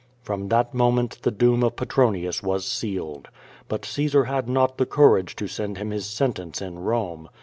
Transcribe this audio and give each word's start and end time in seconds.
From 0.23 0.49
that 0.49 0.73
moment 0.73 1.19
the 1.21 1.29
doom 1.29 1.61
of 1.63 1.75
Petronius 1.75 2.41
was 2.41 2.65
sealed. 2.65 3.27
But 3.67 3.85
Caesar 3.85 4.23
had 4.23 4.49
not 4.49 4.79
the 4.79 4.87
courage 4.87 5.35
to 5.35 5.47
send 5.47 5.77
him 5.77 5.91
his 5.91 6.07
sentence 6.07 6.59
in 6.59 6.79
Rome. 6.79 7.29